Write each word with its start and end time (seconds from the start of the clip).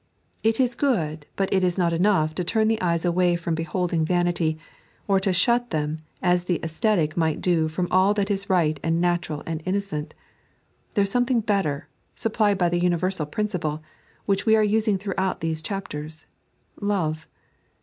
It 0.41 0.59
is 0.59 0.73
good, 0.73 1.27
but 1.35 1.53
it 1.53 1.63
is 1.63 1.77
not 1.77 1.93
enough 1.93 2.33
to 2.33 2.43
turn 2.43 2.67
the 2.67 2.81
eyes 2.81 3.05
away 3.05 3.35
from 3.35 3.53
beholding 3.53 4.03
vanity, 4.03 4.57
or 5.07 5.19
to 5.19 5.31
shut 5.31 5.69
them 5.69 5.99
as 6.23 6.45
the 6.45 6.59
ascetic 6.63 7.15
might 7.15 7.39
do 7.39 7.67
from 7.67 7.87
all 7.91 8.15
that 8.15 8.31
is 8.31 8.49
right 8.49 8.79
and 8.81 8.99
natural 8.99 9.43
and 9.45 9.61
innocent. 9.63 10.15
There 10.95 11.03
is 11.03 11.11
something 11.11 11.41
bettor, 11.41 11.87
supplied 12.15 12.57
by 12.57 12.69
the 12.69 12.79
universal 12.81 13.27
principle, 13.27 13.83
which 14.25 14.43
we 14.43 14.55
are 14.55 14.63
using 14.63 14.97
throughout 14.97 15.41
these 15.41 15.61
chapters— 15.61 16.25
Love. 16.81 17.27